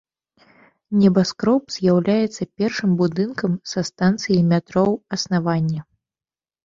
Небаскроб 1.01 1.63
з'яўляецца 1.75 2.49
першым 2.61 2.97
будынкам 3.03 3.51
са 3.73 3.79
станцыяй 3.93 4.43
метро 4.55 4.83
ў 4.91 4.95
аснаванні. 5.19 5.79